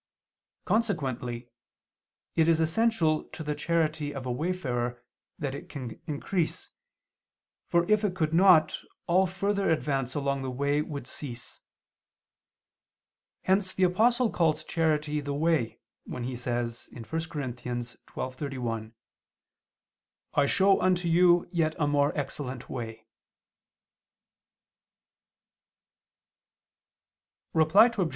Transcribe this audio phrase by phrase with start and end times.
[0.65, 1.47] Consequently
[2.35, 5.03] it is essential to the charity of a wayfarer
[5.37, 6.71] that it can increase,
[7.67, 11.59] for if it could not, all further advance along the way would cease.
[13.43, 17.19] Hence the Apostle calls charity the way, when he says (1 Cor.
[17.19, 18.93] 12:31):
[20.33, 23.05] "I show unto you yet a more excellent way."
[27.53, 28.09] Reply Obj.